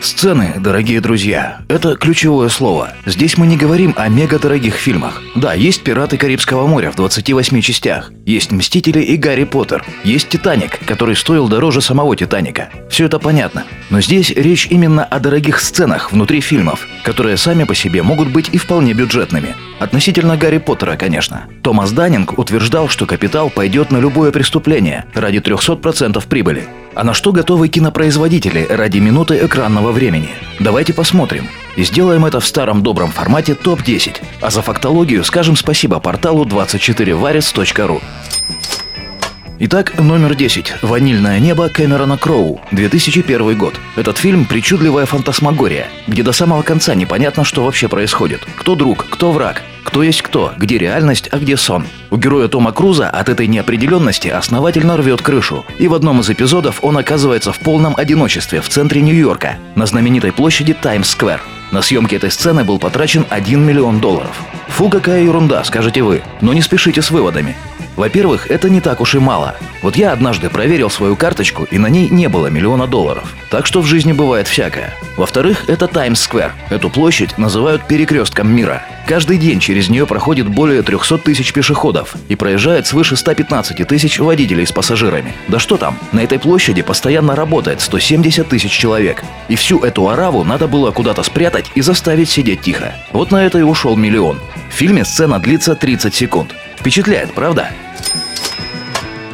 [0.00, 2.90] Сцены, дорогие друзья, это ключевое слово.
[3.06, 5.22] Здесь мы не говорим о мега-дорогих фильмах.
[5.34, 10.78] Да, есть «Пираты Карибского моря» в 28 частях, есть «Мстители» и «Гарри Поттер», есть «Титаник»,
[10.86, 12.70] который стоил дороже самого «Титаника».
[12.90, 13.64] Все это понятно.
[13.90, 18.50] Но здесь речь именно о дорогих сценах внутри фильмов, которые сами по себе могут быть
[18.52, 19.56] и вполне бюджетными.
[19.78, 21.44] Относительно Гарри Поттера, конечно.
[21.62, 26.66] Томас Даннинг утверждал, что капитал пойдет на любое преступление ради 300% прибыли.
[26.96, 30.30] А на что готовы кинопроизводители ради минуты экранного времени?
[30.60, 31.46] Давайте посмотрим.
[31.76, 34.16] И сделаем это в старом добром формате ТОП-10.
[34.40, 38.00] А за фактологию скажем спасибо порталу 24varis.ru.
[39.58, 40.82] Итак, номер 10.
[40.82, 43.74] «Ванильное небо» Кэмерона Кроу, 2001 год.
[43.96, 48.40] Этот фильм– причудливая фантасмагория, где до самого конца непонятно, что вообще происходит.
[48.56, 51.86] Кто друг, кто враг, кто есть кто, где реальность, а где сон.
[52.10, 55.64] У героя Тома Круза от этой неопределенности основательно рвет крышу.
[55.78, 60.32] И в одном из эпизодов он оказывается в полном одиночестве в центре Нью-Йорка, на знаменитой
[60.32, 61.40] площади Таймс-сквер.
[61.70, 64.36] На съемки этой сцены был потрачен 1 миллион долларов.
[64.68, 66.22] Фу, какая ерунда, скажете вы.
[66.40, 67.56] Но не спешите с выводами.
[67.96, 69.56] Во-первых, это не так уж и мало.
[69.82, 73.34] Вот я однажды проверил свою карточку, и на ней не было миллиона долларов.
[73.50, 74.92] Так что в жизни бывает всякое.
[75.16, 76.52] Во-вторых, это Таймс-сквер.
[76.68, 78.82] Эту площадь называют перекрестком мира.
[79.06, 84.66] Каждый день через нее проходит более 300 тысяч пешеходов и проезжает свыше 115 тысяч водителей
[84.66, 85.32] с пассажирами.
[85.46, 89.22] Да что там, на этой площади постоянно работает 170 тысяч человек.
[89.48, 92.94] И всю эту араву надо было куда-то спрятать и заставить сидеть тихо.
[93.12, 94.40] Вот на это и ушел миллион.
[94.70, 96.52] В фильме сцена длится 30 секунд.
[96.76, 97.70] Впечатляет, правда?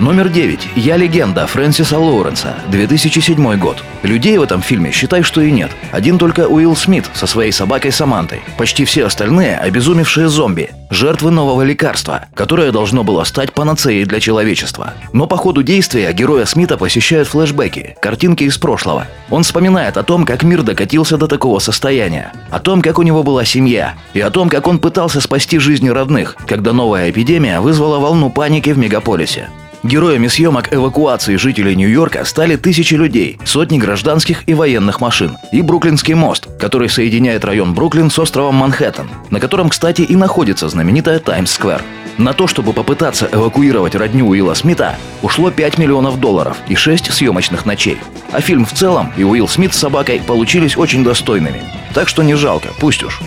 [0.00, 0.68] Номер 9.
[0.76, 3.84] «Я легенда» Фрэнсиса Лоуренса, 2007 год.
[4.02, 5.70] Людей в этом фильме считай, что и нет.
[5.92, 8.40] Один только Уилл Смит со своей собакой Самантой.
[8.56, 14.94] Почти все остальные– обезумевшие зомби, жертвы нового лекарства, которое должно было стать панацеей для человечества.
[15.12, 19.06] Но по ходу действия героя Смита посещают флешбеки, картинки из прошлого.
[19.28, 23.22] Он вспоминает о том, как мир докатился до такого состояния, о том, как у него
[23.22, 27.98] была семья, и о том, как он пытался спасти жизни родных, когда новая эпидемия вызвала
[27.98, 29.50] волну паники в мегаполисе.
[29.82, 36.12] Героями съемок эвакуации жителей Нью-Йорка стали тысячи людей, сотни гражданских и военных машин и Бруклинский
[36.12, 41.82] мост, который соединяет район Бруклин с островом Манхэттен, на котором, кстати, и находится знаменитая Таймс-сквер.
[42.18, 47.64] На то, чтобы попытаться эвакуировать родню Уилла Смита, ушло 5 миллионов долларов и 6 съемочных
[47.64, 47.96] ночей.
[48.32, 51.62] А фильм в целом и Уилл Смит с собакой получились очень достойными.
[51.94, 53.20] Так что не жалко, пусть уж.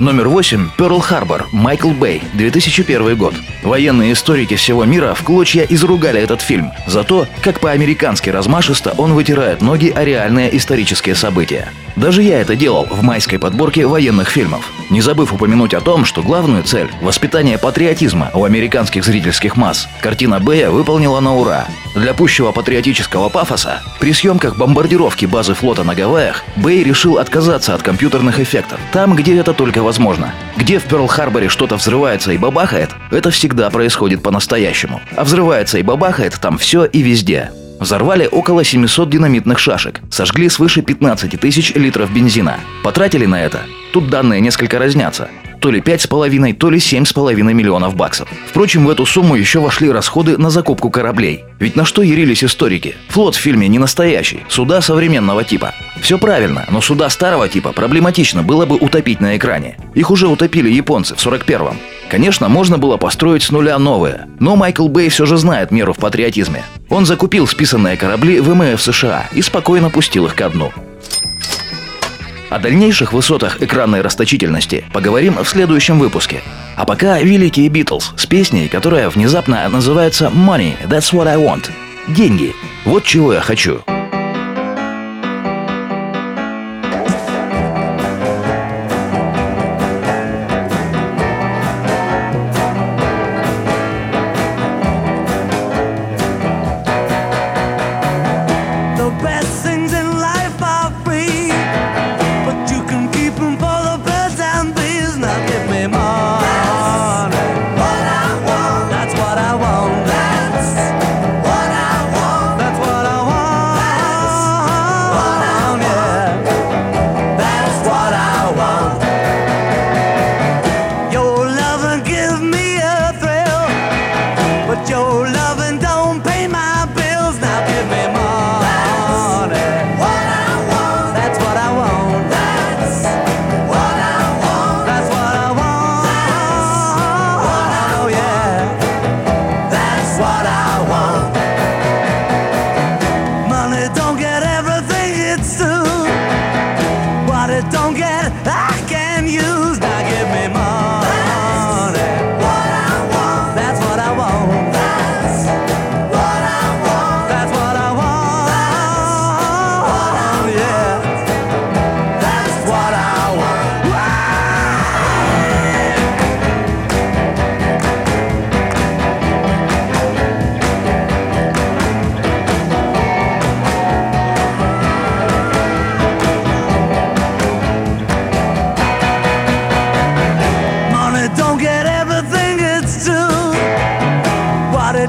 [0.00, 0.70] Номер 8.
[0.76, 1.46] Перл-Харбор.
[1.52, 2.20] Майкл Бэй.
[2.32, 3.34] 2001 год.
[3.62, 9.14] Военные историки всего мира в клочья изругали этот фильм за то, как по-американски размашисто он
[9.14, 11.68] вытирает ноги о реальные исторические события.
[11.94, 16.22] Даже я это делал в майской подборке военных фильмов, не забыв упомянуть о том, что
[16.22, 21.66] главную цель– воспитание патриотизма у американских зрительских масс– картина Бэя выполнила на ура.
[21.96, 27.82] Для пущего патриотического пафоса при съемках бомбардировки базы флота на Гавайях Бэй решил отказаться от
[27.82, 30.32] компьютерных эффектов, там, где это только возможно.
[30.56, 35.00] Где в Перл-Харборе что-то взрывается и бабахает, это всегда происходит по-настоящему.
[35.16, 37.50] А взрывается и бабахает там все и везде.
[37.84, 42.58] Взорвали около 700 динамитных шашек, сожгли свыше 15 тысяч литров бензина.
[42.82, 43.60] Потратили на это?
[43.92, 45.28] Тут данные несколько разнятся
[45.64, 48.28] то ли 5,5, то ли 7,5 миллионов баксов.
[48.46, 51.44] Впрочем, в эту сумму еще вошли расходы на закупку кораблей.
[51.58, 52.96] Ведь на что ярились историки?
[53.08, 55.72] Флот в фильме не настоящий, суда современного типа.
[56.02, 59.78] Все правильно, но суда старого типа проблематично было бы утопить на экране.
[59.94, 61.78] Их уже утопили японцы в 41-м.
[62.14, 65.96] Конечно, можно было построить с нуля новые, но Майкл Бэй все же знает меру в
[65.96, 66.62] патриотизме.
[66.88, 70.70] Он закупил списанные корабли в МФ США и спокойно пустил их ко дну.
[72.50, 76.40] О дальнейших высотах экранной расточительности поговорим в следующем выпуске.
[76.76, 81.68] А пока великие Битлз с песней, которая внезапно называется «Money, that's what I want»–
[82.06, 83.82] «Деньги, вот чего я хочу».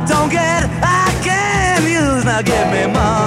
[0.08, 2.26] don't get, I can't use.
[2.26, 3.25] Now give me money.